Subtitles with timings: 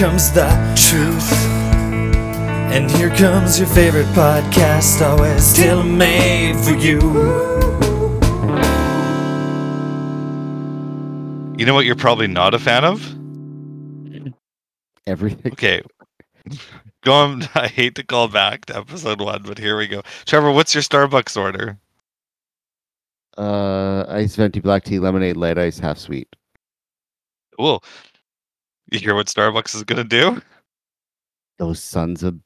[0.00, 1.32] here comes the truth.
[2.72, 7.00] And here comes your favorite podcast, always tailor made for you.
[11.58, 13.02] You know what you're probably not a fan of?
[15.06, 15.52] Everything.
[15.52, 15.82] Okay.
[17.04, 20.02] Going I hate to call back to episode one, but here we go.
[20.24, 21.78] Trevor, what's your Starbucks order?
[23.36, 26.28] Uh, ice venti black tea, lemonade, light ice, half sweet.
[27.58, 27.82] Cool.
[28.92, 30.40] You hear what Starbucks is gonna do?
[31.58, 32.38] Those sons of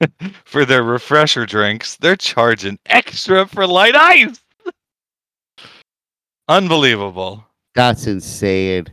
[0.44, 4.40] For their refresher drinks, they're charging extra for light ice.
[6.48, 7.44] Unbelievable.
[7.74, 8.86] that's insane.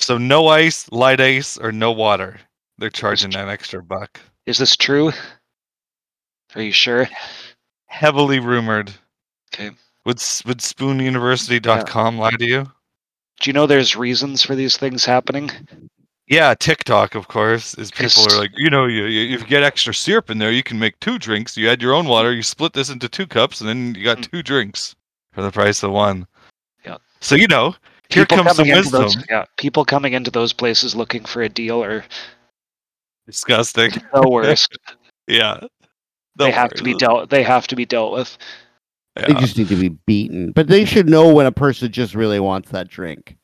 [0.00, 2.38] So no ice, light ice, or no water.
[2.78, 4.20] They're charging an extra buck.
[4.46, 5.10] Is this true?
[6.54, 7.08] Are you sure?
[7.86, 8.92] Heavily rumored.
[9.54, 9.70] Okay.
[10.04, 12.72] Would s- would spoonuniversity.com lie to you?
[13.40, 15.50] Do you know there's reasons for these things happening?
[16.26, 19.92] Yeah, TikTok, of course, is people are like, you know, you, you you get extra
[19.92, 21.54] syrup in there, you can make two drinks.
[21.56, 24.18] You add your own water, you split this into two cups, and then you got
[24.18, 24.30] Mm.
[24.30, 24.94] two drinks
[25.32, 26.26] for the price of one.
[26.84, 26.96] Yeah.
[27.20, 27.74] So you know,
[28.08, 29.02] here People comes some wisdom.
[29.02, 32.04] those, yeah, people coming into those places looking for a deal are
[33.26, 33.90] Disgusting.
[34.12, 34.76] the worst.
[35.26, 35.58] Yeah.
[36.36, 37.30] they The have to be dealt.
[37.30, 38.36] They have to be dealt with.
[39.16, 40.52] They just need to be beaten.
[40.52, 43.36] But they should know when a person just really wants that drink.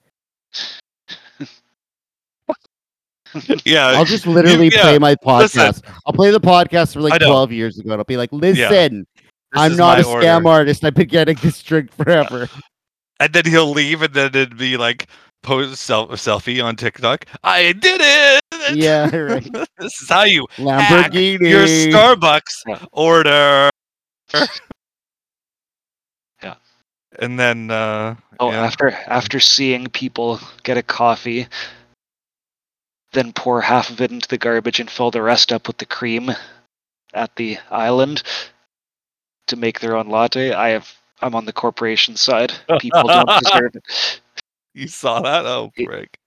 [3.64, 3.86] yeah.
[3.88, 5.60] I'll just literally yeah, play my listen.
[5.60, 5.82] podcast.
[6.06, 7.92] I'll play the podcast from like 12 years ago.
[7.92, 9.06] And I'll be like, listen,
[9.52, 10.84] this I'm not a scam order." artist.
[10.84, 12.48] I've been getting this drink forever.
[13.22, 15.06] And then he'll leave, and then it'd be like
[15.42, 17.26] post self selfie on TikTok.
[17.44, 18.76] I did it.
[18.76, 19.46] yeah, right.
[19.78, 21.40] this is how you Lamborghini.
[21.40, 23.68] your Starbucks order.
[27.12, 27.24] Yeah.
[27.24, 28.62] And then uh Oh, yeah.
[28.64, 31.46] after after seeing people get a coffee,
[33.12, 35.86] then pour half of it into the garbage and fill the rest up with the
[35.86, 36.30] cream
[37.12, 38.22] at the island
[39.48, 40.52] to make their own latte.
[40.52, 40.90] I have
[41.20, 42.52] I'm on the corporation side.
[42.80, 44.20] People don't deserve it.
[44.74, 45.44] you saw that?
[45.44, 46.18] Oh It- frick.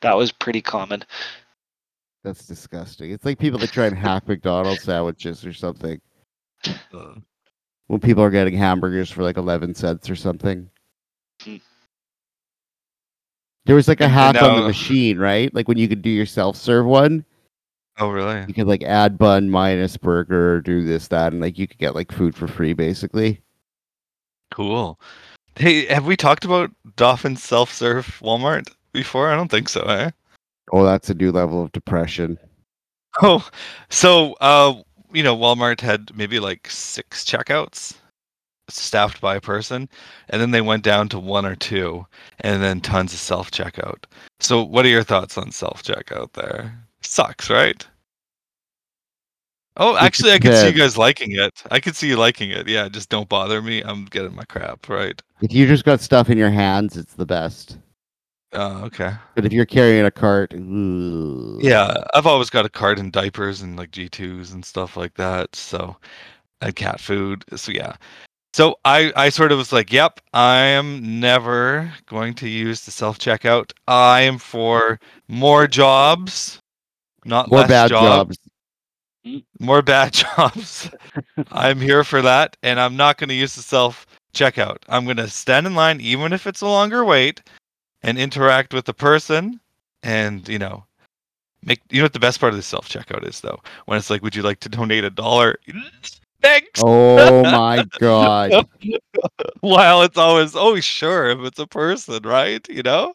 [0.00, 1.04] That was pretty common.
[2.24, 3.12] That's disgusting.
[3.12, 6.00] It's like people that try and hack McDonald's sandwiches or something.
[6.92, 7.14] Uh,
[7.88, 10.68] When people are getting hamburgers for like 11 cents or something.
[11.42, 11.56] Hmm.
[13.66, 15.54] There was like a hack on the machine, right?
[15.54, 17.24] Like when you could do your self serve one,
[17.98, 18.44] Oh really?
[18.46, 21.94] you could like add bun minus burger do this, that, and like you could get
[21.94, 23.40] like food for free basically.
[24.50, 25.00] Cool.
[25.56, 29.30] Hey, have we talked about Dauphin self serve Walmart before?
[29.30, 30.10] I don't think so, eh?
[30.72, 32.38] Oh, that's a new level of depression.
[33.22, 33.48] Oh,
[33.88, 34.74] so uh,
[35.16, 37.96] you know, Walmart had maybe like six checkouts
[38.68, 39.88] staffed by a person,
[40.28, 42.06] and then they went down to one or two,
[42.40, 44.04] and then tons of self checkout.
[44.40, 46.78] So, what are your thoughts on self checkout there?
[47.00, 47.86] Sucks, right?
[49.78, 51.62] Oh, actually, I can see you guys liking it.
[51.70, 52.68] I can see you liking it.
[52.68, 53.82] Yeah, just don't bother me.
[53.82, 55.20] I'm getting my crap, right?
[55.40, 57.78] If you just got stuff in your hands, it's the best.
[58.56, 59.12] Uh, okay.
[59.34, 61.58] But if you're carrying a cart, ooh.
[61.60, 65.54] Yeah, I've always got a cart and diapers and like G2s and stuff like that.
[65.54, 65.96] So,
[66.62, 67.44] and cat food.
[67.54, 67.96] So yeah.
[68.54, 72.90] So I I sort of was like, yep, I am never going to use the
[72.90, 73.72] self checkout.
[73.86, 76.58] I am for more jobs,
[77.26, 78.38] not More less bad jobs.
[79.24, 79.40] jobs.
[79.60, 80.90] More bad jobs.
[81.52, 84.78] I'm here for that, and I'm not going to use the self checkout.
[84.88, 87.42] I'm going to stand in line, even if it's a longer wait,
[88.06, 89.60] and interact with the person,
[90.02, 90.84] and you know,
[91.62, 91.80] make.
[91.90, 94.22] You know what the best part of the self checkout is, though, when it's like,
[94.22, 95.58] "Would you like to donate a dollar?"
[96.42, 96.80] Thanks.
[96.84, 98.66] Oh my god.
[99.60, 102.66] While it's always, oh sure, if it's a person, right?
[102.68, 103.14] You know.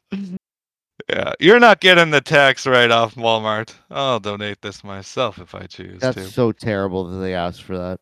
[1.10, 3.74] Yeah, you're not getting the tax right off Walmart.
[3.90, 6.24] I'll donate this myself if I choose That's to.
[6.26, 8.00] so terrible that they asked for that.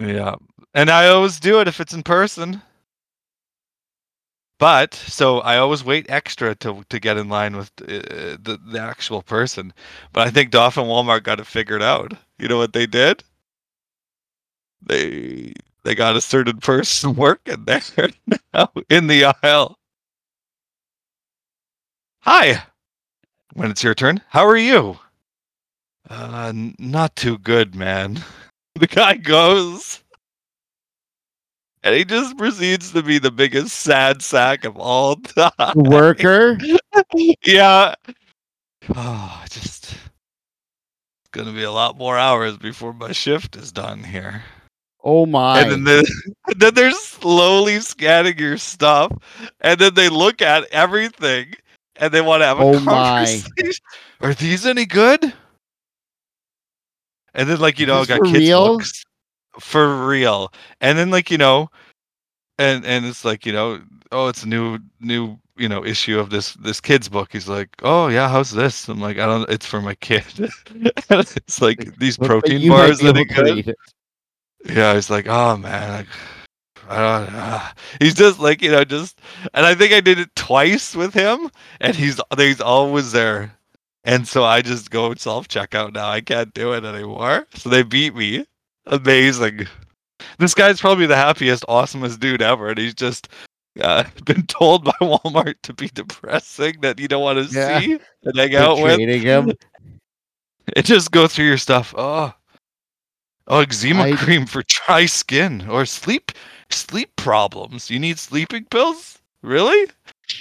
[0.00, 0.36] Yeah.
[0.72, 2.62] And I always do it if it's in person.
[4.58, 8.80] But so I always wait extra to to get in line with uh, the the
[8.80, 9.72] actual person.
[10.12, 12.12] But I think Dauphin Walmart got it figured out.
[12.38, 13.24] You know what they did?
[14.82, 17.82] They they got a certain person working there
[18.54, 19.76] now in the aisle.
[22.22, 22.62] Hi.
[23.54, 24.98] When it's your turn, how are you?
[26.08, 28.22] Uh, not too good, man.
[28.76, 30.03] The guy goes.
[31.84, 35.76] And he just proceeds to be the biggest sad sack of all time.
[35.76, 36.58] Worker?
[37.44, 37.94] yeah.
[38.96, 39.98] Oh, just it's
[41.30, 44.44] gonna be a lot more hours before my shift is done here.
[45.04, 45.60] Oh my!
[45.60, 46.04] and then
[46.46, 49.12] and then they're slowly scanning your stuff,
[49.60, 51.54] and then they look at everything,
[51.96, 53.42] and they want to have a Oh my.
[53.44, 53.84] conversation.
[54.22, 55.34] Are these any good?
[57.34, 58.64] And then, like you know, got kids real?
[58.78, 59.04] looks
[59.60, 61.70] for real, and then like you know,
[62.58, 63.80] and and it's like you know,
[64.12, 67.30] oh, it's a new new you know issue of this this kid's book.
[67.32, 68.88] He's like, oh yeah, how's this?
[68.88, 69.48] I'm like, I don't.
[69.50, 70.24] It's for my kid.
[71.10, 73.68] It's like these protein bars be any able to good?
[73.68, 73.74] eat.
[74.64, 76.06] Yeah, he's like, oh man, like,
[76.88, 77.34] I don't.
[77.34, 77.68] Uh.
[78.00, 79.20] He's just like you know, just,
[79.52, 83.52] and I think I did it twice with him, and he's he's always there,
[84.04, 86.08] and so I just go self checkout now.
[86.08, 88.46] I can't do it anymore, so they beat me.
[88.86, 89.66] Amazing.
[90.38, 93.28] This guy's probably the happiest, awesomest dude ever, and he's just
[93.80, 97.80] uh, been told by Walmart to be depressing that you don't want to Yeah.
[97.80, 98.98] see and hang They're out with.
[99.00, 99.52] him.
[100.76, 101.94] It just go through your stuff.
[101.96, 102.32] Oh,
[103.48, 106.32] oh, eczema I- cream for dry skin or sleep
[106.70, 107.90] sleep problems.
[107.90, 109.18] You need sleeping pills?
[109.42, 109.90] Really?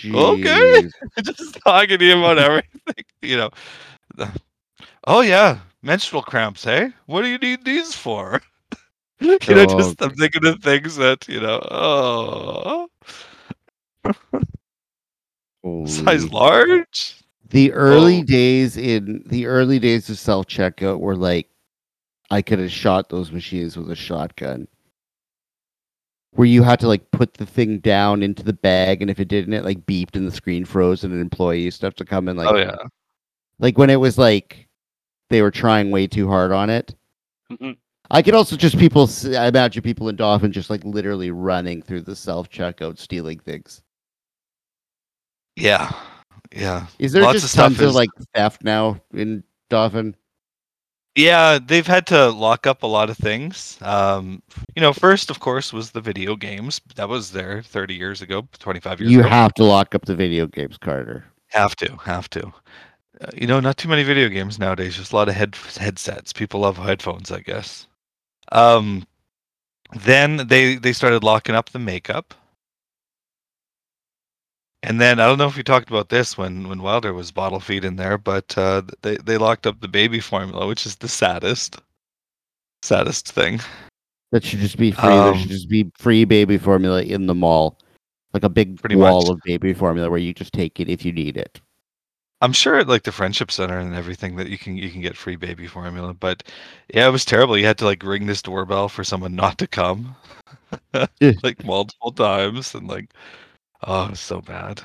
[0.05, 0.89] Okay.
[1.23, 3.03] Just talking to you about everything.
[3.21, 3.49] You know.
[5.07, 6.63] Oh yeah, menstrual cramps.
[6.63, 8.41] Hey, what do you need these for?
[9.19, 11.61] you know, Oh, just I'm thinking of things that you know.
[11.69, 12.89] Oh,
[15.85, 17.15] size large.
[17.49, 18.23] The early Oh.
[18.23, 21.49] days in the early days of self checkout were like
[22.31, 24.67] I could have shot those machines with a shotgun.
[26.31, 29.27] Where you had to like put the thing down into the bag and if it
[29.27, 32.05] didn't it like beeped and the screen froze and an employee used to have to
[32.05, 32.75] come and like oh yeah.
[33.59, 34.67] like when it was like
[35.33, 36.93] they were trying way too hard on it.
[37.51, 37.75] Mhm.
[38.11, 41.81] I could also just people s- I imagine people in Dauphin just like literally running
[41.81, 43.81] through the self checkout stealing things.
[45.55, 45.91] Yeah.
[46.55, 46.85] Yeah.
[46.99, 50.15] Is there Lots of just stuff tons of is- like theft now in Dauphin?
[51.15, 53.77] Yeah, they've had to lock up a lot of things.
[53.81, 54.41] Um,
[54.75, 56.81] you know, first, of course, was the video games.
[56.95, 59.29] That was there 30 years ago, 25 years You ago.
[59.29, 61.25] have to lock up the video games, Carter.
[61.49, 62.51] have to, have to.
[63.21, 64.95] Uh, you know, not too many video games nowadays.
[64.95, 66.33] Just a lot of head headsets.
[66.33, 67.87] People love headphones, I guess.
[68.51, 69.05] Um,
[69.95, 72.33] then they they started locking up the makeup.
[74.81, 77.59] And then I don't know if we talked about this when when Wilder was bottle
[77.61, 81.07] feed in there, but uh, they they locked up the baby formula, which is the
[81.07, 81.79] saddest,
[82.81, 83.61] saddest thing.
[84.31, 85.21] That should just be free.
[85.21, 87.77] there Um, should just be free baby formula in the mall,
[88.33, 89.29] like a big Pretty wall much.
[89.29, 91.61] of baby formula where you just take it if you need it.
[92.43, 95.15] I'm sure at like the friendship center and everything that you can you can get
[95.15, 96.43] free baby formula, but
[96.93, 97.57] yeah, it was terrible.
[97.57, 100.13] You had to like ring this doorbell for someone not to come,
[101.41, 103.13] like multiple times, and like,
[103.87, 104.81] oh, so bad,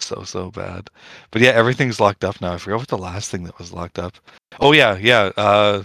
[0.00, 0.90] so so bad.
[1.30, 2.54] But yeah, everything's locked up now.
[2.54, 4.14] I forgot what the last thing that was locked up.
[4.58, 5.84] Oh yeah, yeah, uh,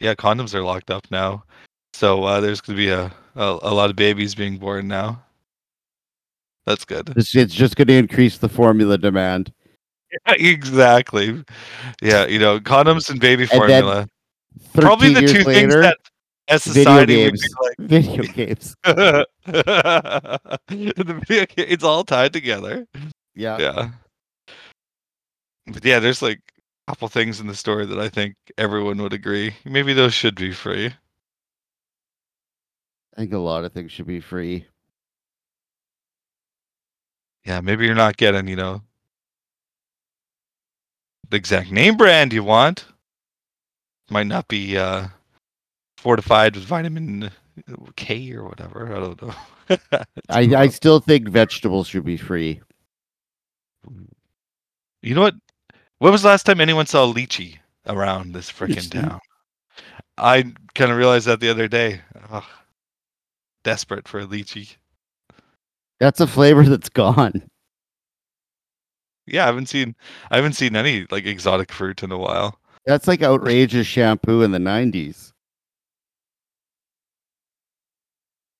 [0.00, 1.44] yeah, condoms are locked up now.
[1.92, 5.22] So uh, there's gonna be a, a a lot of babies being born now.
[6.64, 7.12] That's good.
[7.16, 9.52] It's, it's just going to increase the formula demand.
[10.28, 11.42] exactly.
[12.00, 14.08] Yeah, you know, condoms and baby And formula.
[14.72, 15.96] 13 Probably the two things that
[16.48, 17.42] as society games.
[17.78, 18.74] Video games.
[18.86, 19.26] like.
[20.68, 22.86] video ga- it's all tied together.
[23.34, 23.58] Yeah.
[23.58, 23.90] Yeah.
[25.66, 26.40] But yeah, there's like
[26.86, 29.54] a couple things in the story that I think everyone would agree.
[29.64, 30.92] Maybe those should be free.
[33.16, 34.66] I think a lot of things should be free.
[37.44, 38.82] Yeah, maybe you're not getting, you know,
[41.32, 42.84] the exact name brand you want.
[44.10, 45.08] Might not be uh
[45.96, 47.30] fortified with vitamin
[47.96, 48.94] K or whatever.
[48.94, 49.34] I don't know.
[50.28, 52.60] I, I still think vegetables should be free.
[55.02, 55.34] You know what?
[55.98, 59.20] When was the last time anyone saw lychee around this freaking town?
[60.18, 62.02] I kind of realized that the other day.
[62.30, 62.44] Ugh.
[63.64, 64.76] Desperate for a lychee.
[65.98, 67.42] That's a flavor that's gone.
[69.26, 69.94] Yeah, I haven't seen
[70.30, 72.58] I haven't seen any like exotic fruit in a while.
[72.86, 75.32] That's like outrageous shampoo in the 90s.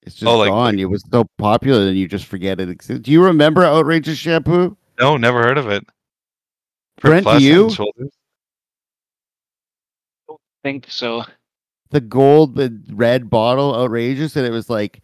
[0.02, 0.78] It's just Oh, like- gone.
[0.78, 3.02] It was so popular and you just forget it exists.
[3.04, 4.76] Do you remember outrageous shampoo?
[5.00, 5.85] No, never heard of it.
[6.99, 7.64] For Brent, do plus you?
[7.64, 8.11] and shoulders?
[10.62, 11.25] think so.
[11.90, 15.02] the gold the red bottle outrageous and it was like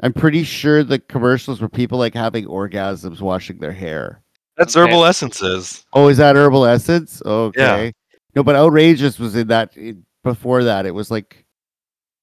[0.00, 4.22] i'm pretty sure the commercials were people like having orgasms washing their hair
[4.58, 4.90] That's Okay.
[4.90, 5.86] herbal essences.
[5.94, 7.92] oh is that herbal essence okay
[8.34, 11.46] no but outrageous was in that in- before that it was like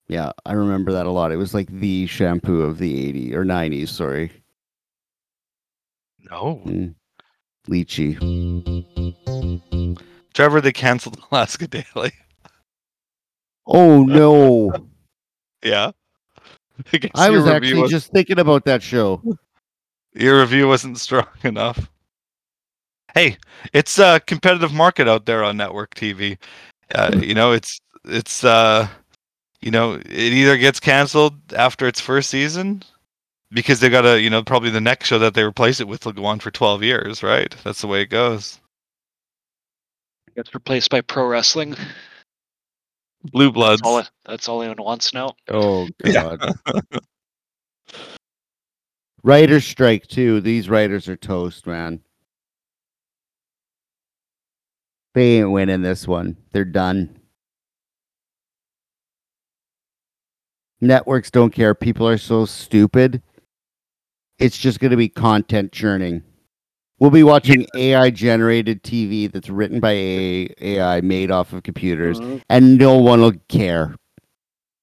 [0.08, 3.44] yeah i remember that a lot it was like the shampoo of the 80s or
[3.46, 4.32] 90s sorry
[6.30, 6.62] No.
[6.66, 6.96] Mm.
[7.70, 8.18] lychee
[10.34, 12.12] Trevor, they canceled Alaska Daily.
[13.66, 14.74] oh no
[15.64, 15.92] Yeah.
[16.92, 19.22] I, I was actually was- just thinking about that show.
[20.14, 21.90] your review wasn't strong enough.
[23.16, 23.38] Hey,
[23.74, 26.38] it's a competitive market out there on network TV.
[26.94, 28.88] Uh, you know, it's it's uh,
[29.62, 32.84] you know, it either gets canceled after its first season
[33.52, 36.06] because they got to, you know, probably the next show that they replace it with
[36.06, 37.56] will go on for 12 years, right?
[37.64, 38.60] That's the way it goes.
[40.36, 41.76] Gets replaced by pro wrestling.
[43.32, 43.82] Blue Bloods.
[43.82, 45.36] That's all, that's all anyone wants now.
[45.50, 46.36] Oh Yeah.
[46.38, 46.84] god.
[49.24, 50.42] Writers strike too.
[50.42, 52.02] These writers are toast, man.
[55.16, 56.36] They ain't winning this one.
[56.52, 57.18] They're done.
[60.82, 61.74] Networks don't care.
[61.74, 63.24] People are so stupid.
[64.40, 66.22] It's just going to be content churning.
[67.00, 72.20] We'll be watching AI generated TV that's written by A- AI, made off of computers,
[72.20, 72.40] uh-huh.
[72.50, 73.96] and no one will care.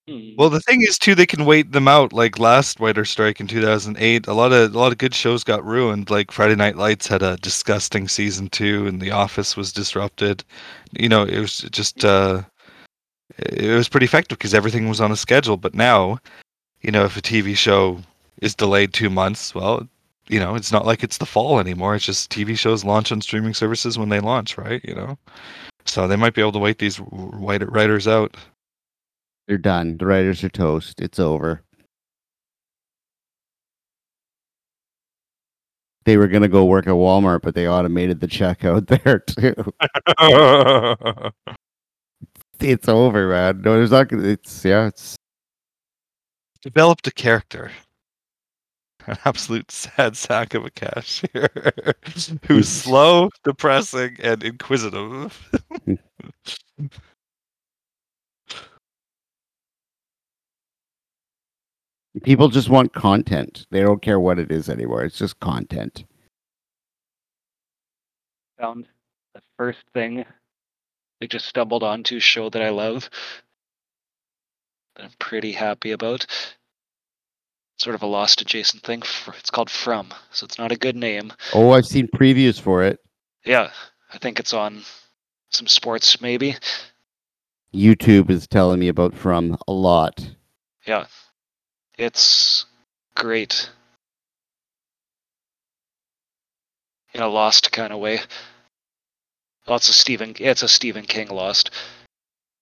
[0.09, 0.31] Hmm.
[0.37, 2.13] Well, the thing is too, they can wait them out.
[2.13, 5.65] Like last writer strike in 2008, a lot of a lot of good shows got
[5.65, 6.11] ruined.
[6.11, 10.43] Like Friday Night Lights had a disgusting season two, and The Office was disrupted.
[10.93, 12.43] You know, it was just uh,
[13.39, 15.57] it was pretty effective because everything was on a schedule.
[15.57, 16.19] But now,
[16.83, 18.01] you know, if a TV show
[18.43, 19.89] is delayed two months, well,
[20.29, 21.95] you know, it's not like it's the fall anymore.
[21.97, 24.83] It's just TV shows launch on streaming services when they launch, right?
[24.85, 25.19] You know,
[25.87, 28.37] so they might be able to wait these writer- writers out.
[29.47, 29.97] They're done.
[29.99, 31.01] The writers are toast.
[31.01, 31.63] It's over.
[36.05, 39.55] They were gonna go work at Walmart, but they automated the checkout there too.
[42.63, 43.61] It's over, man.
[43.63, 44.13] No, there's not.
[44.13, 44.87] It's yeah.
[44.87, 45.17] It's
[46.63, 47.73] developed a character.
[49.09, 51.51] An absolute sad sack of a cashier
[52.47, 55.51] who's slow, depressing, and inquisitive.
[55.85, 55.95] Hmm.
[62.23, 63.67] People just want content.
[63.71, 65.05] They don't care what it is anymore.
[65.05, 66.05] It's just content.
[68.63, 68.87] found
[69.35, 70.25] the first thing
[71.21, 73.11] I just stumbled onto to show that I love
[74.95, 76.27] that I'm pretty happy about.
[77.79, 79.03] Sort of a lost adjacent thing.
[79.39, 81.33] It's called From, so it's not a good name.
[81.53, 83.01] Oh, I've seen previews for it.
[83.45, 83.71] Yeah,
[84.13, 84.83] I think it's on
[85.51, 86.55] some sports maybe.
[87.75, 90.31] YouTube is telling me about from a lot.
[90.87, 91.07] Yeah,
[91.99, 92.67] it's
[93.15, 93.71] great
[97.15, 98.21] in a lost kind of way.
[99.67, 100.35] Lots of Stephen.
[100.39, 101.71] It's a Stephen King lost.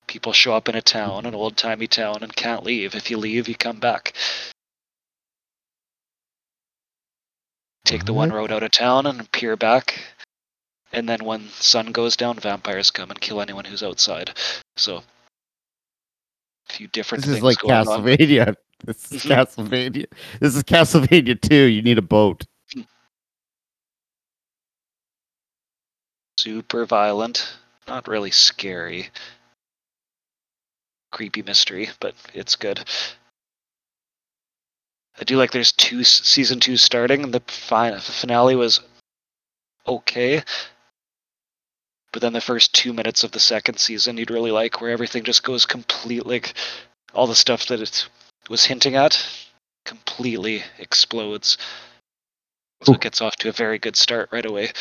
[0.06, 2.94] People show up in a town, an old timey town, and can't leave.
[2.94, 4.14] If you leave, you come back.
[7.84, 10.00] Take the one road out of town and appear back.
[10.92, 14.32] And then when sun goes down, vampires come and kill anyone who's outside.
[14.76, 15.02] So,
[16.68, 17.58] a few different This is like.
[17.58, 18.56] Castlevania.
[18.86, 19.22] This is.
[19.24, 20.06] Castlevania.
[20.40, 21.64] This is Castlevania too.
[21.64, 22.46] You need a boat.
[26.40, 27.52] super violent,
[27.86, 29.10] not really scary.
[31.12, 32.80] Creepy mystery, but it's good.
[35.20, 38.80] I do like there's two season two starting, the fi- finale was
[39.86, 40.42] okay.
[42.12, 45.24] But then the first two minutes of the second season, you'd really like, where everything
[45.24, 46.54] just goes complete, like
[47.12, 48.08] all the stuff that it
[48.48, 49.26] was hinting at,
[49.84, 51.58] completely explodes.
[52.82, 52.94] So Ooh.
[52.94, 54.72] it gets off to a very good start right away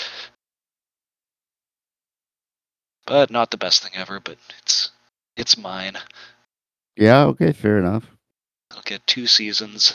[3.10, 4.22] but not the best thing ever.
[4.22, 4.92] But it's
[5.36, 5.98] it's mine.
[6.96, 7.26] Yeah.
[7.26, 7.52] Okay.
[7.52, 8.06] Fair enough.
[8.72, 9.94] I'll get two seasons,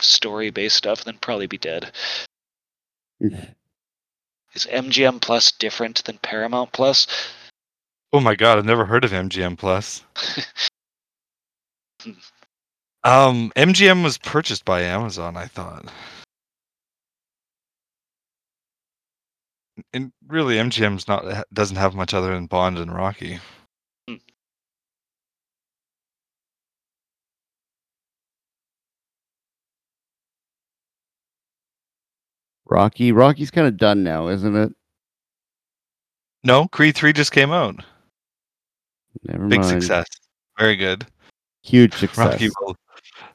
[0.00, 1.90] story based stuff, then probably be dead.
[3.20, 7.06] Is MGM Plus different than Paramount Plus?
[8.12, 10.04] Oh my god, I've never heard of MGM Plus.
[13.04, 15.90] um, MGM was purchased by Amazon, I thought.
[19.94, 23.40] And really, MGM's not doesn't have much other than Bond and Rocky.
[32.66, 33.12] Rocky.
[33.12, 34.72] Rocky's kind of done now, isn't it?
[36.44, 37.76] No, Creed Three just came out.
[39.24, 39.82] Never Big mind.
[39.82, 40.06] success.
[40.58, 41.06] Very good.
[41.62, 42.32] Huge success.
[42.32, 42.76] Rocky will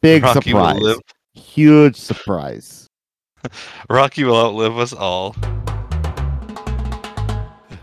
[0.02, 0.82] Big Rocky will surprise.
[0.82, 1.00] live.
[1.34, 2.88] Huge surprise.
[3.90, 5.36] Rocky will outlive us all.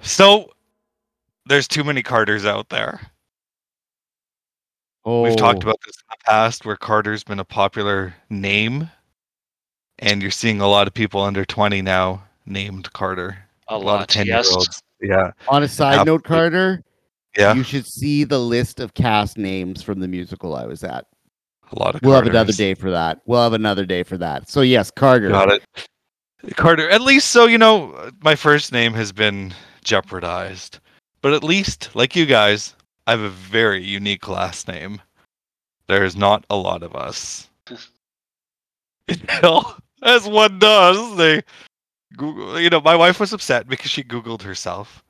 [0.02, 0.50] So
[1.46, 3.00] there's too many Carters out there.
[5.04, 5.68] Oh, We've talked oh.
[5.68, 8.90] about this in the past where Carter's been a popular name.
[9.98, 13.38] And you're seeing a lot of people under 20 now named Carter.
[13.68, 14.46] A, lot, of lot, 10 yes.
[14.46, 14.82] year olds.
[15.00, 15.30] Yeah.
[15.48, 16.12] On a side Absolutely.
[16.12, 16.82] note, Carter,
[17.36, 17.54] Yeah.
[17.54, 21.06] you should see the list of cast names from the musical I was at.
[21.72, 23.20] A lot of We'll have another day for that.
[23.26, 24.48] We'll have another day for that.
[24.48, 25.28] So yes, Carter.
[25.28, 26.56] Got it.
[26.56, 26.88] Carter.
[26.90, 30.78] At least so you know my first name has been jeopardized.
[31.22, 32.74] But at least, like you guys,
[33.06, 35.00] I have a very unique last name.
[35.86, 37.48] There's not a lot of us.
[39.06, 41.42] You know, as one does, they
[42.16, 45.04] Google you know, my wife was upset because she Googled herself.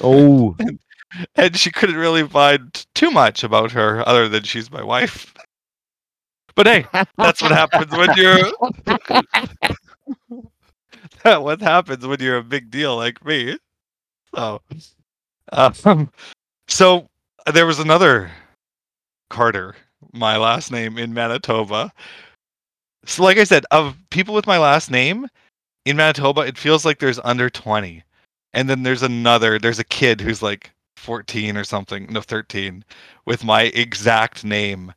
[0.00, 0.56] Oh,
[1.36, 5.32] and she couldn't really find too much about her other than she's my wife.
[6.54, 8.38] But hey, that's what happens when you're
[11.22, 13.58] that what happens when you're a big deal like me.
[14.34, 14.60] So,
[15.52, 16.10] um,
[16.68, 17.08] so
[17.52, 18.30] there was another
[19.30, 19.74] Carter,
[20.12, 21.92] my last name in Manitoba.
[23.04, 25.26] So, like I said, of people with my last name
[25.86, 28.04] in Manitoba, it feels like there's under twenty,
[28.52, 29.58] and then there's another.
[29.58, 32.84] There's a kid who's like fourteen or something, no, thirteen,
[33.26, 34.92] with my exact name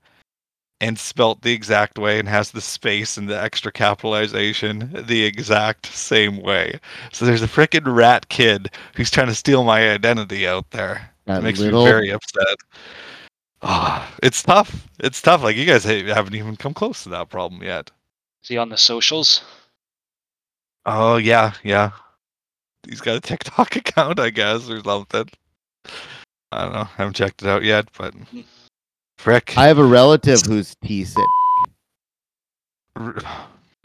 [0.82, 5.86] and spelt the exact way and has the space and the extra capitalization the exact
[5.88, 6.80] same way.
[7.14, 11.12] So there's a freaking rat kid who's trying to steal my identity out there.
[11.26, 12.58] That it makes little- me very upset.
[13.62, 14.88] Ah, it's tough.
[15.00, 15.42] It's tough.
[15.42, 17.90] Like you guys haven't even come close to that problem yet.
[18.44, 19.44] Is he on the socials?
[20.86, 21.92] Oh yeah, yeah.
[22.88, 25.30] He's got a TikTok account, I guess, or something.
[26.52, 26.80] I don't know.
[26.82, 28.14] I haven't checked it out yet, but
[29.26, 29.58] frick.
[29.58, 31.26] I have a relative who's T sit.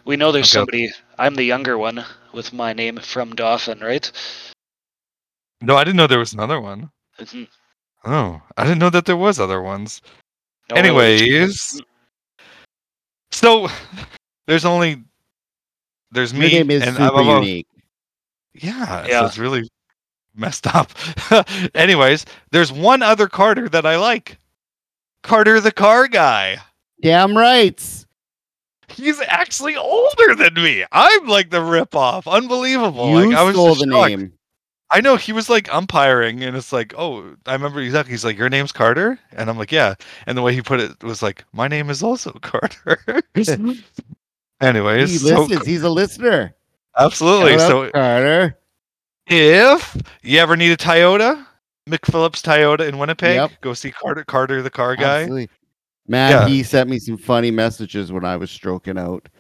[0.05, 0.61] We know there's Okay.
[0.61, 0.91] somebody.
[1.19, 4.11] I'm the younger one with my name from Dauphin, right?
[5.63, 6.91] No, I didn't know there was another one.
[7.19, 7.49] Mhm.
[8.05, 10.03] Oh, I didn't know that there was other ones.
[10.71, 10.87] No relation.
[10.87, 11.81] Anyways,
[13.33, 13.69] so
[14.47, 15.03] there's only
[16.13, 17.67] there's Your me name is and super I'm a- unique.
[18.55, 19.27] Yeah, so Yeah.
[19.27, 19.69] it's really
[20.35, 20.91] messed up.
[21.75, 24.37] Anyways, there's one other Carter that I like.
[25.23, 26.59] Carter the car guy.
[27.03, 28.07] Damn rights.
[28.89, 30.85] He's actually older than me.
[30.93, 32.31] I'm like the ripoff.
[32.31, 33.09] Unbelievable.
[33.11, 34.11] you like I was stole the shocked.
[34.11, 34.33] name.
[34.93, 38.13] I know he was like umpiring, and it's like, oh, I remember exactly.
[38.13, 39.95] He's like, your name's Carter, and I'm like, yeah.
[40.27, 42.99] And the way he put it was like, my name is also Carter.
[43.35, 43.45] he
[44.61, 45.65] Anyways, so, listens.
[45.67, 46.55] He's a listener.
[46.99, 47.59] absolutely.
[47.59, 48.59] So Carter.
[49.29, 51.47] if you ever need a Toyota,
[51.91, 53.51] McPhillips Toyota in Winnipeg, Yep.
[53.61, 54.25] go see Carter.
[54.25, 55.23] Carter, the car guy.
[55.23, 55.49] Absolutely.
[56.09, 56.49] Man, Yeah.
[56.49, 59.29] he sent me some funny messages when I was stroking out.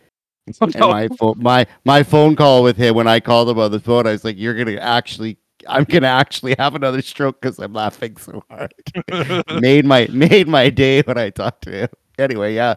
[0.60, 0.88] Oh, And no.
[0.88, 4.06] my phone, my my phone call with him when I called him on the phone,
[4.06, 5.36] I was like, "You're gonna actually,
[5.68, 8.72] I'm gonna actually have another stroke because I'm laughing so hard."
[9.60, 11.88] made my made my day when I talked to him.
[12.18, 12.74] Anyway, yeah.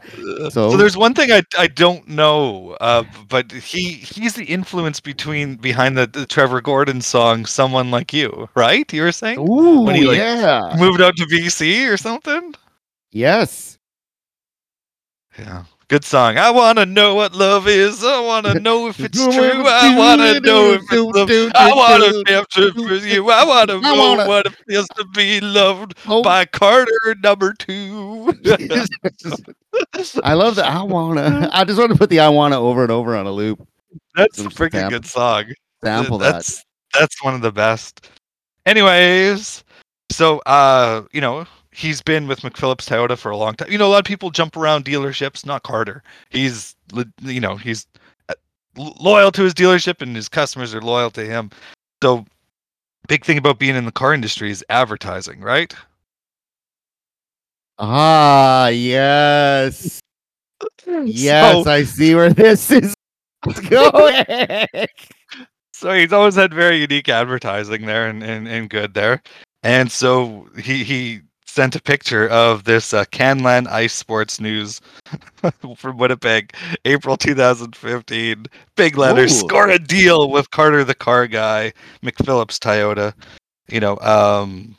[0.49, 4.99] so, So- there's one thing I, I don't know, uh, but he he's the influence
[5.01, 8.91] between behind the, the Trevor Gordon song "Someone Like You," right?
[8.93, 10.75] You were saying Ooh, When he, like, yeah.
[10.79, 12.53] moved out to BC or something.
[13.11, 13.72] Yes.
[15.37, 16.37] Yeah, good song.
[16.37, 18.03] I want to know what love is.
[18.03, 19.63] I want to know if it's true.
[19.65, 21.51] I want to know if it's love.
[21.55, 23.29] I want to capture for you.
[23.31, 27.53] I want to know wanna- what it feels to be loved Oh, by Carter number
[27.53, 28.33] two.
[30.23, 30.65] I love that.
[30.67, 31.49] I wanna.
[31.51, 33.65] I just want to put the "I wanna" over and over on a loop.
[34.15, 35.45] That's a freaking sample- good song.
[35.83, 36.33] Sample that.
[36.33, 38.09] that's that's one of the best.
[38.65, 39.63] Anyways,
[40.11, 43.71] so uh, you know, he's been with McPhillips Toyota for a long time.
[43.71, 46.03] You know, a lot of people jump around dealerships, not Carter.
[46.29, 46.75] He's
[47.21, 47.87] you know, he's
[48.29, 48.35] uh,
[48.77, 51.49] loyal to his dealership and his customers are loyal to him.
[52.01, 52.25] So
[53.07, 55.73] big thing about being in the car industry is advertising, right?
[57.79, 59.99] Ah, yes,
[60.85, 61.63] yes.
[61.63, 62.93] So, I see where this is
[63.69, 64.25] going.
[65.73, 69.21] so he's always had very unique advertising there and, and, and good there.
[69.63, 71.21] And so he he
[71.53, 74.81] sent a picture of this uh, Canlan Ice Sports News
[75.77, 76.53] from Winnipeg,
[76.85, 78.45] April 2015.
[78.75, 79.47] Big letters, Ooh.
[79.47, 83.13] score a deal with Carter the car guy, McPhillips Toyota.
[83.69, 84.75] You know, um,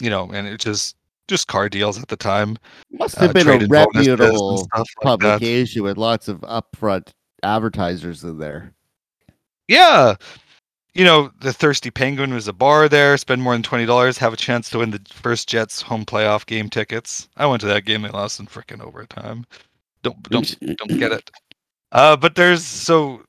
[0.00, 0.96] you know, and it just
[1.28, 2.56] just car deals at the time.
[2.90, 6.40] Must uh, have been a traded bonuses and reputable stuff like publication with lots of
[6.40, 7.12] upfront
[7.44, 8.74] advertisers in there.
[9.68, 10.16] Yeah.
[10.94, 13.16] You know, the Thirsty Penguin was a bar there.
[13.16, 16.44] Spend more than twenty dollars, have a chance to win the first Jets home playoff
[16.46, 17.28] game tickets.
[17.36, 19.44] I went to that game; they lost in freaking overtime.
[20.02, 21.30] Don't don't don't get it.
[21.92, 23.22] Uh, but there's so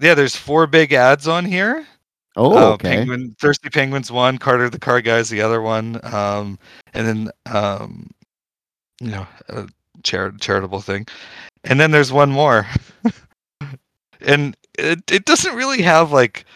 [0.00, 1.86] yeah, there's four big ads on here.
[2.34, 2.96] Oh, Uh, okay.
[2.96, 6.58] Penguin, Thirsty Penguins one, Carter the Car Guy's the other one, um,
[6.94, 8.10] and then um,
[9.00, 9.66] you know, a
[10.02, 11.06] chari- charitable thing,
[11.64, 12.66] and then there's one more,
[14.22, 16.46] and it it doesn't really have like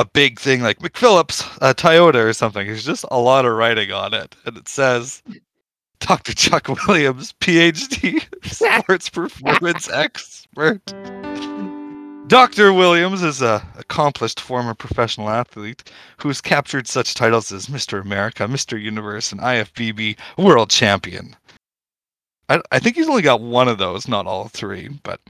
[0.00, 2.66] a big thing like McPhillips, uh, Toyota or something.
[2.66, 5.22] There's just a lot of writing on it, and it says
[5.98, 6.32] Dr.
[6.32, 8.24] Chuck Williams, PhD,
[8.82, 10.80] sports performance expert.
[12.28, 12.72] Dr.
[12.72, 18.00] Williams is a accomplished former professional athlete who's captured such titles as Mr.
[18.00, 18.80] America, Mr.
[18.80, 21.36] Universe, and IFBB World Champion.
[22.50, 24.88] I, I think he's only got one of those, not all three.
[25.04, 25.20] But,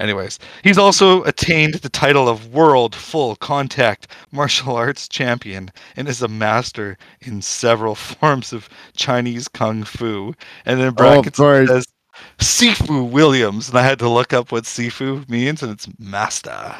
[0.00, 6.22] anyways, he's also attained the title of World Full Contact Martial Arts Champion and is
[6.22, 10.34] a master in several forms of Chinese Kung Fu.
[10.66, 11.68] And in Oh, brackets, course.
[11.68, 11.86] says
[12.40, 13.70] Sifu Williams.
[13.70, 16.74] And I had to look up what Sifu means, and it's master.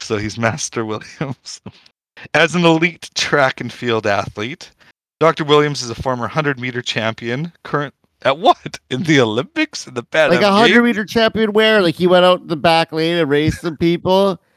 [0.00, 1.60] So he's Master Williams.
[2.34, 4.72] As an elite track and field athlete,
[5.20, 5.44] Dr.
[5.44, 8.78] Williams is a former 100 meter champion, current at what?
[8.90, 9.86] In the Olympics?
[9.86, 11.80] In the Pan Like a hundred meter champion where?
[11.80, 14.40] Like he went out in the back lane and raced some people.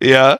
[0.00, 0.38] Yeah.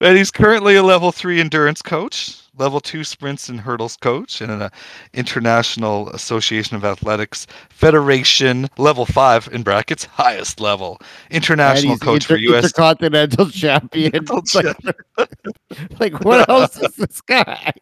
[0.00, 4.50] And he's currently a level three endurance coach, level two sprints and hurdles coach, and
[4.50, 4.68] an uh,
[5.12, 10.98] International Association of Athletics Federation level five in brackets, highest level.
[11.30, 12.64] International coach for US.
[12.64, 14.24] intercontinental champion.
[14.54, 14.76] Like,
[16.00, 17.72] like, what else is this guy?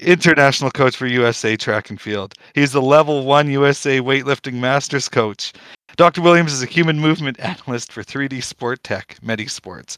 [0.00, 2.34] International coach for USA track and field.
[2.54, 5.52] He's the level one USA weightlifting masters coach.
[5.96, 6.22] Dr.
[6.22, 9.96] Williams is a human movement analyst for 3D Sport Tech, Medisports.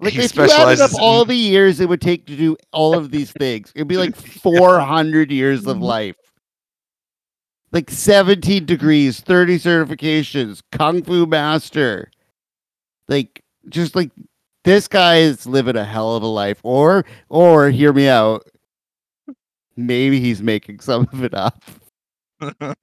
[0.00, 2.56] Like, he if you added up all in- the years it would take to do
[2.72, 6.16] all of these things, it'd be like 400 years of life.
[7.70, 12.10] Like 17 degrees, 30 certifications, Kung Fu Master.
[13.08, 14.10] Like, just like
[14.64, 16.60] this guy is living a hell of a life.
[16.62, 18.46] Or, or hear me out.
[19.76, 21.62] Maybe he's making some of it up.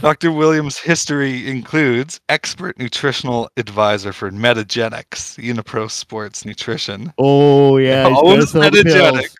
[0.00, 0.30] Dr.
[0.30, 7.12] Williams' history includes expert nutritional advisor for Metagenics, Unipro Sports Nutrition.
[7.18, 8.08] Oh, yeah.
[8.08, 8.84] he's Owns sell pills.
[8.84, 9.34] Metagenics.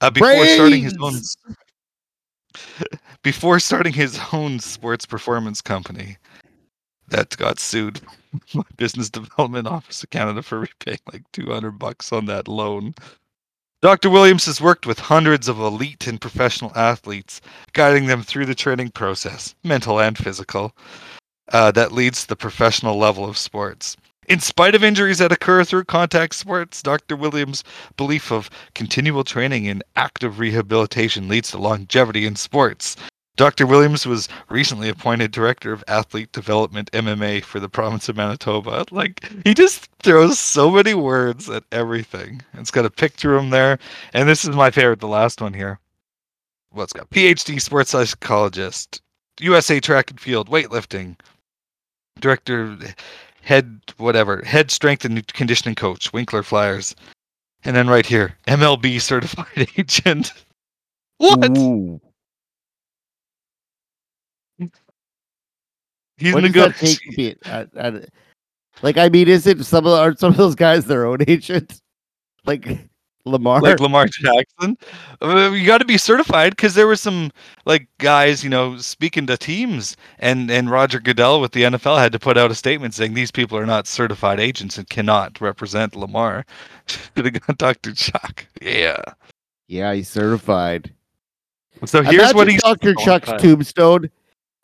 [0.00, 1.14] Uh, before starting his own
[3.22, 6.16] before starting his own sports performance company
[7.08, 8.00] that got sued
[8.54, 12.94] by Business Development Office of Canada for repaying like 200 bucks on that loan.
[13.82, 14.10] Dr.
[14.10, 17.40] Williams has worked with hundreds of elite and professional athletes,
[17.72, 20.76] guiding them through the training process, mental and physical,
[21.50, 23.96] uh, that leads to the professional level of sports.
[24.28, 27.16] In spite of injuries that occur through contact sports, Dr.
[27.16, 27.64] Williams'
[27.96, 32.96] belief of continual training and active rehabilitation leads to longevity in sports.
[33.40, 33.66] Dr.
[33.66, 38.84] Williams was recently appointed director of athlete development MMA for the province of Manitoba.
[38.90, 42.42] Like he just throws so many words at everything.
[42.52, 43.78] It's got a picture of him there,
[44.12, 45.78] and this is my favorite, the last one here.
[46.76, 49.00] It's got PhD sports psychologist,
[49.40, 51.18] USA track and field, weightlifting,
[52.20, 52.76] director,
[53.40, 56.94] head whatever, head strength and conditioning coach, Winkler Flyers,
[57.64, 60.34] and then right here, MLB certified agent.
[61.16, 61.56] What?
[61.56, 62.02] Ooh.
[66.20, 67.38] He's what does that take to negotiating.
[67.46, 68.08] at, at,
[68.82, 71.80] like I mean, is it some of are some of those guys their own agent?
[72.44, 72.78] Like
[73.24, 73.60] Lamar?
[73.60, 74.76] like Lamar Jackson.
[75.22, 77.30] You got to be certified because there were some
[77.66, 82.12] like guys, you know, speaking to teams, and and Roger Goodell with the NFL had
[82.12, 85.96] to put out a statement saying these people are not certified agents and cannot represent
[85.96, 86.44] Lamar.
[86.86, 87.92] Should have got Dr.
[87.92, 88.46] Chuck.
[88.60, 89.02] Yeah.
[89.68, 90.92] yeah, he's certified.
[91.86, 92.62] So here's Imagine what he's.
[92.62, 92.94] Dr.
[92.94, 94.10] Chuck's tombstone.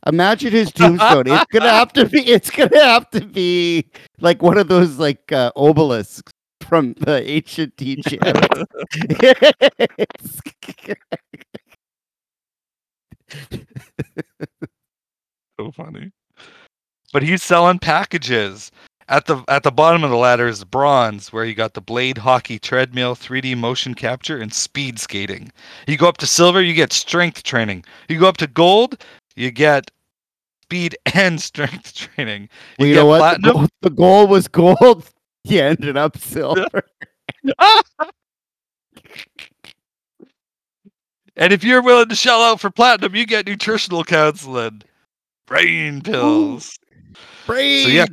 [0.07, 1.27] Imagine his tombstone.
[1.27, 2.21] it's gonna have to be.
[2.21, 3.85] It's gonna have to be
[4.21, 8.23] like one of those like uh, obelisks from the ancient Egypt.
[9.99, 10.41] It's-
[15.61, 16.11] so funny.
[17.13, 18.71] But he's selling packages.
[19.09, 22.19] At the at the bottom of the ladder is bronze, where you got the blade
[22.19, 25.53] hockey treadmill, 3D motion capture, and speed skating.
[25.87, 27.85] You go up to silver, you get strength training.
[28.09, 29.05] You go up to gold,
[29.37, 29.89] you get
[30.67, 32.49] speed and strength training.
[32.79, 33.41] well, You you know what?
[33.43, 35.09] The goal, the goal was gold.
[35.45, 36.83] He ended up silver.
[41.39, 44.81] And if you're willing to shell out for platinum, you get nutritional counseling,
[45.47, 46.79] brain pills.
[47.45, 47.93] Brains.
[47.93, 48.07] yeah.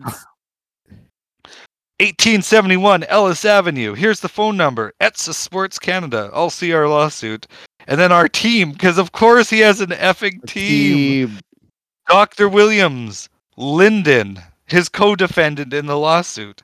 [2.01, 3.93] 1871 Ellis Avenue.
[3.93, 4.91] Here's the phone number.
[4.99, 6.29] Etsa Sports Canada.
[6.33, 7.47] I'll see our lawsuit.
[7.87, 11.29] And then our team, because of course he has an effing team.
[11.29, 11.39] Team.
[12.07, 12.49] Dr.
[12.49, 16.63] Williams, Linden, his co defendant in the lawsuit.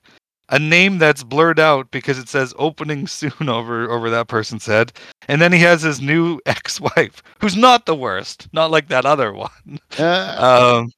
[0.52, 4.92] A name that's blurred out because it says opening soon over, over that person's head.
[5.28, 9.06] And then he has his new ex wife, who's not the worst, not like that
[9.06, 9.80] other one.
[9.98, 10.92] Uh, Um,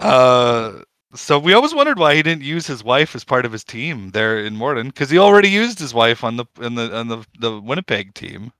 [0.00, 0.82] uh,
[1.14, 4.10] so we always wondered why he didn't use his wife as part of his team
[4.10, 7.24] there in Morden, because he already used his wife on the in the on the,
[7.38, 8.52] the Winnipeg team.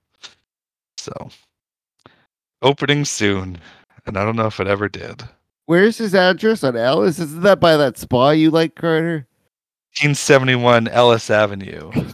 [0.97, 1.29] So
[2.61, 3.59] opening soon,
[4.05, 5.23] and I don't know if it ever did.
[5.65, 7.19] Where's his address on Ellis?
[7.19, 9.27] Isn't that by that spa you like, Carter?
[10.01, 11.91] 1971 Ellis Avenue.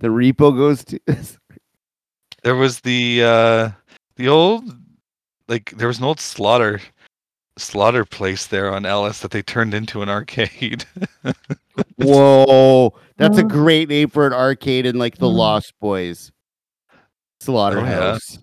[0.00, 1.00] The repo goes to.
[2.44, 3.70] There was the uh
[4.14, 4.64] the old
[5.48, 6.80] like there was an old slaughter
[7.56, 10.84] slaughter place there on Ellis that they turned into an arcade.
[11.96, 16.30] Whoa, that's a great name for an arcade in like the Lost Boys
[17.40, 18.38] slaughterhouse.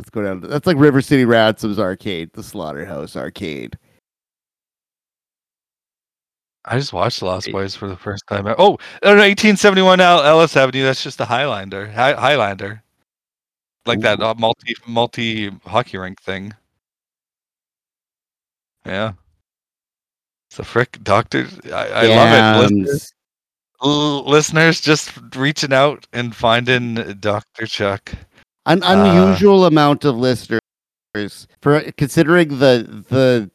[0.00, 0.40] Let's go down.
[0.40, 3.78] To, that's like River City Ransom's arcade, the slaughterhouse arcade.
[6.64, 8.46] I just watched The Lost Boys for the first time.
[8.46, 10.84] Oh, no, no, 1871 L- Ellis Avenue.
[10.84, 11.90] That's just a Highlander.
[11.90, 12.82] Hi- Highlander.
[13.84, 16.54] Like that uh, multi multi hockey rink thing.
[18.86, 19.12] Yeah.
[20.48, 21.46] It's a frick doctor.
[21.66, 22.62] I, I love it.
[22.62, 23.12] Listeners, Yams.
[23.82, 27.66] l- listeners just reaching out and finding Dr.
[27.66, 28.14] Chuck.
[28.72, 30.60] An Uh, unusual amount of listeners
[31.60, 33.50] for considering the the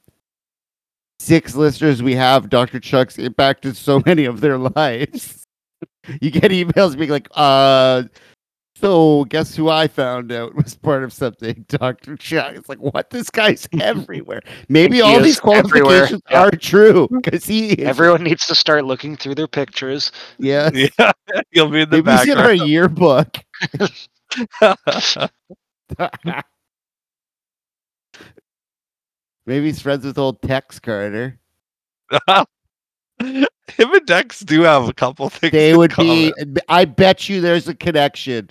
[1.20, 2.50] six listeners we have.
[2.50, 2.80] Dr.
[2.80, 5.44] Chuck's impacted so many of their lives.
[6.22, 8.04] you get emails being like, "Uh,
[8.78, 12.18] so guess who I found out was part of something?" Dr.
[12.18, 12.54] Chuck.
[12.56, 13.10] It's like, what?
[13.10, 14.42] This guy's everywhere.
[14.68, 16.42] Maybe He all these qualifications yeah.
[16.44, 17.88] are true because he is.
[17.88, 20.12] Everyone needs to start looking through their pictures.
[20.40, 20.70] yeah.
[20.74, 21.12] Yeah,
[21.52, 23.38] you'll be in the Maybe he's in our yearbook.
[29.46, 31.40] Maybe he's friends with old Tex Carter.
[33.20, 33.46] Him
[33.94, 35.52] and Dex do have a couple things.
[35.52, 36.34] They would be.
[36.70, 38.50] I bet you there's a connection.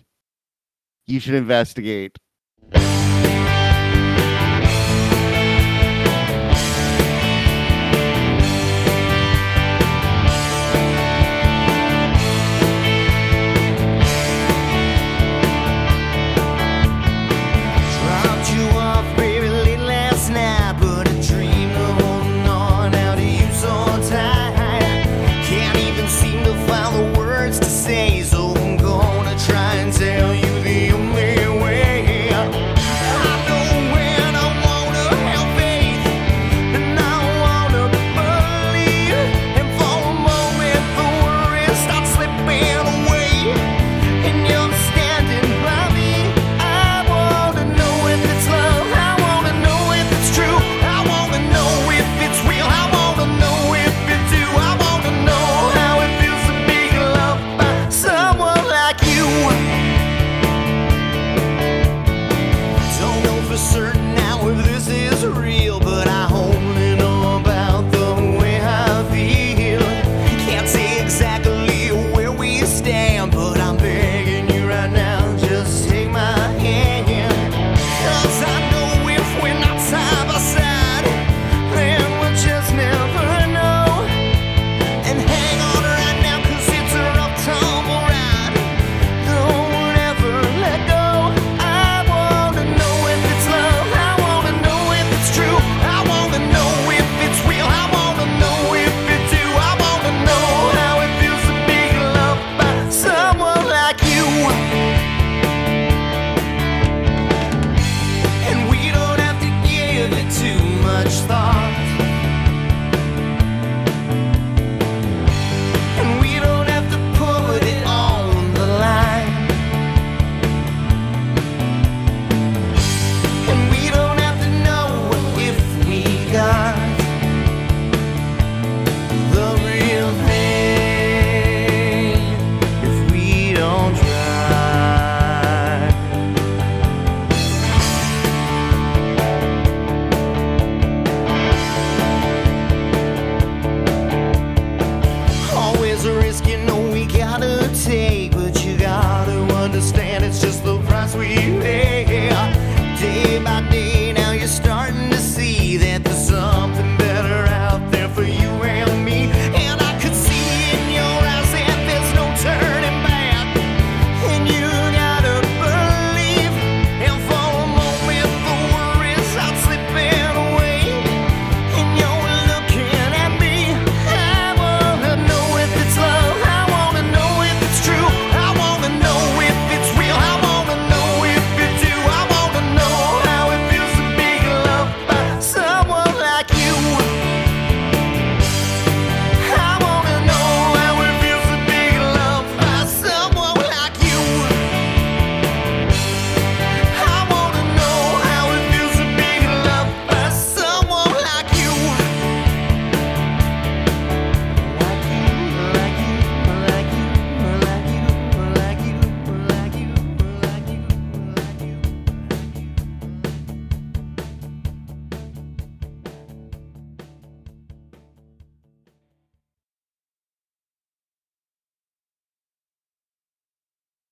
[1.06, 2.16] You should investigate.